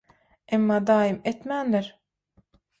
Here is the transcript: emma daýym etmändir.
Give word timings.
emma 0.57 0.77
daýym 0.87 1.21
etmändir. 1.35 1.95